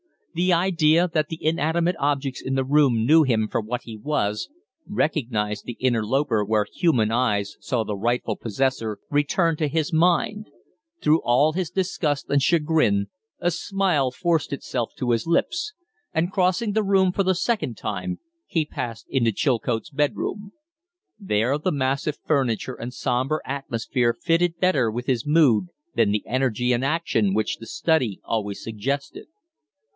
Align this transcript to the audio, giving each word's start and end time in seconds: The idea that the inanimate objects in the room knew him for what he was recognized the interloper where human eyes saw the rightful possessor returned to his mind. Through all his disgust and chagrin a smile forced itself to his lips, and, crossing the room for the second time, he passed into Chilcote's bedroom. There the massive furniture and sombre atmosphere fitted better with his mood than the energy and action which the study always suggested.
The 0.33 0.53
idea 0.53 1.09
that 1.13 1.27
the 1.27 1.43
inanimate 1.43 1.97
objects 1.99 2.41
in 2.41 2.55
the 2.55 2.63
room 2.63 3.05
knew 3.05 3.21
him 3.21 3.49
for 3.51 3.59
what 3.61 3.81
he 3.83 3.97
was 3.97 4.49
recognized 4.87 5.65
the 5.65 5.73
interloper 5.79 6.43
where 6.43 6.65
human 6.73 7.11
eyes 7.11 7.57
saw 7.59 7.83
the 7.83 7.97
rightful 7.97 8.37
possessor 8.37 8.97
returned 9.11 9.57
to 9.59 9.67
his 9.67 9.93
mind. 9.93 10.49
Through 11.03 11.21
all 11.21 11.51
his 11.51 11.69
disgust 11.69 12.29
and 12.29 12.41
chagrin 12.41 13.07
a 13.39 13.51
smile 13.51 14.09
forced 14.09 14.53
itself 14.53 14.93
to 14.97 15.11
his 15.11 15.27
lips, 15.27 15.73
and, 16.13 16.31
crossing 16.31 16.71
the 16.71 16.81
room 16.83 17.11
for 17.11 17.23
the 17.23 17.35
second 17.35 17.77
time, 17.77 18.19
he 18.47 18.65
passed 18.65 19.05
into 19.09 19.33
Chilcote's 19.33 19.91
bedroom. 19.91 20.53
There 21.19 21.57
the 21.59 21.73
massive 21.73 22.17
furniture 22.25 22.73
and 22.75 22.91
sombre 22.93 23.39
atmosphere 23.45 24.17
fitted 24.19 24.57
better 24.59 24.89
with 24.89 25.05
his 25.05 25.27
mood 25.27 25.65
than 25.93 26.11
the 26.11 26.23
energy 26.25 26.71
and 26.71 26.85
action 26.85 27.35
which 27.35 27.57
the 27.57 27.67
study 27.67 28.21
always 28.23 28.63
suggested. 28.63 29.25